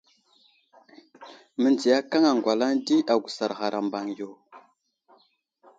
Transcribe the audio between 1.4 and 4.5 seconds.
Məndziyakaŋ aŋgwalaŋ di agusar ghar a mbaŋ yo.